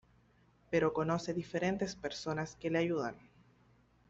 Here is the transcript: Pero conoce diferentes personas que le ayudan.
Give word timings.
Pero 0.71 0.93
conoce 0.93 1.31
diferentes 1.31 1.95
personas 1.95 2.55
que 2.55 2.71
le 2.71 2.79
ayudan. 2.79 3.15